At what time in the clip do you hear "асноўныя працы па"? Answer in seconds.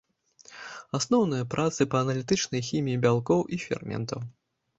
0.99-2.01